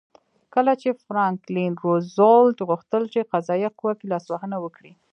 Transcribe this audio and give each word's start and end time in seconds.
کله 0.53 0.73
چې 0.81 0.99
فرانکلین 1.05 1.73
روزولټ 1.85 2.57
غوښتل 2.69 3.03
په 3.11 3.21
قضایه 3.31 3.69
قوه 3.79 3.93
کې 3.99 4.05
لاسوهنه 4.13 4.57
وکړي. 4.63 4.93